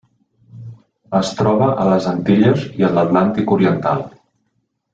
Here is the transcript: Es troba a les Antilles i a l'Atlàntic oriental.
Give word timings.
Es 1.19 1.29
troba 1.41 1.67
a 1.83 1.85
les 1.91 2.07
Antilles 2.13 2.65
i 2.81 2.89
a 2.89 2.91
l'Atlàntic 2.97 3.55
oriental. 3.59 4.03